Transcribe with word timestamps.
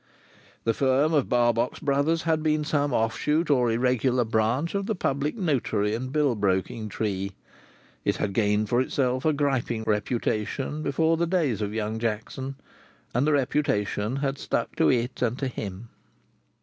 The 0.63 0.73
firm 0.73 1.13
of 1.13 1.29
Barbox 1.29 1.77
Brothers 1.79 2.23
had 2.23 2.41
been 2.41 2.63
some 2.63 2.91
offshoot 2.91 3.51
or 3.51 3.69
irregular 3.69 4.25
branch 4.25 4.73
of 4.73 4.87
the 4.87 4.95
Public 4.95 5.35
Notary 5.37 5.93
and 5.93 6.11
bill 6.11 6.33
broking 6.33 6.89
tree. 6.89 7.33
It 8.03 8.15
had 8.15 8.33
gained 8.33 8.67
for 8.67 8.81
itself 8.81 9.25
a 9.25 9.31
griping 9.33 9.83
reputation 9.85 10.81
before 10.81 11.17
the 11.17 11.27
days 11.27 11.61
of 11.61 11.71
Young 11.71 11.99
Jackson, 11.99 12.55
and 13.13 13.27
the 13.27 13.33
reputation 13.33 14.15
had 14.15 14.39
stuck 14.39 14.75
to 14.77 14.89
it 14.89 15.21
and 15.21 15.37
to 15.37 15.47
him. 15.47 15.89